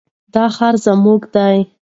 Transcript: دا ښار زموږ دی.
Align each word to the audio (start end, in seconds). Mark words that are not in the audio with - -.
دا 0.33 0.43
ښار 0.55 0.75
زموږ 0.85 1.21
دی. 1.35 1.57